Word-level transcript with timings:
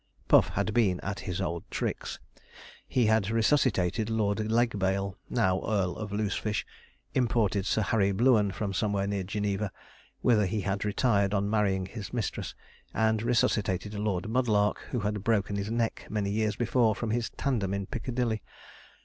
Puff 0.27 0.49
had 0.49 0.73
been 0.73 0.99
at 1.01 1.19
his 1.19 1.39
old 1.39 1.63
tricks. 1.69 2.17
He 2.87 3.05
had 3.05 3.29
resuscitated 3.29 4.09
Lord 4.09 4.39
Legbail, 4.51 5.15
now 5.29 5.57
Earl 5.63 5.95
of 5.95 6.09
Loosefish; 6.11 6.65
imported 7.13 7.67
Sir 7.67 7.83
Harry 7.83 8.11
Blueun 8.11 8.49
from 8.49 8.73
somewhere 8.73 9.05
near 9.05 9.21
Geneva, 9.21 9.71
whither 10.21 10.47
he 10.47 10.61
had 10.61 10.85
retired 10.85 11.35
on 11.35 11.51
marrying 11.51 11.85
his 11.85 12.13
mistress; 12.13 12.55
and 12.95 13.21
resuscitated 13.21 13.93
Lord 13.93 14.27
Mudlark, 14.27 14.79
who 14.89 15.01
had 15.01 15.23
broken 15.23 15.55
his 15.55 15.69
neck 15.69 16.07
many 16.09 16.31
years 16.31 16.55
before 16.55 16.95
from 16.95 17.11
his 17.11 17.29
tandem 17.37 17.71
in 17.71 17.85
Piccadilly. 17.85 18.41